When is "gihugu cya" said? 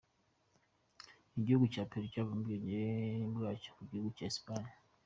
3.89-4.27